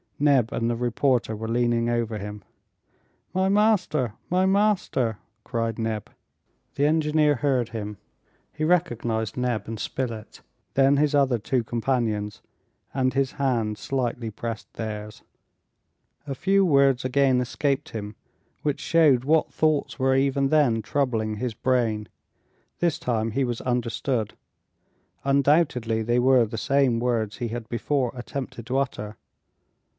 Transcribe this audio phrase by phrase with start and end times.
[0.17, 2.43] Neb and the reporter were leaning over him.
[3.33, 4.13] "My master!
[4.29, 6.11] my master!" cried Neb.
[6.75, 7.97] The engineer heard him.
[8.53, 10.41] He recognized Neb and Spilett,
[10.75, 12.41] then his other two companions,
[12.93, 15.23] and his hand slightly pressed theirs.
[16.27, 18.15] A few words again escaped him,
[18.61, 22.07] which showed what thoughts were, even then, troubling his brain.
[22.79, 24.35] This time he was understood.
[25.23, 29.15] Undoubtedly they were the same words he had before attempted to utter.